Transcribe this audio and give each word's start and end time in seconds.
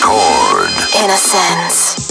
Record. 0.00 0.70
Innocence. 1.02 2.07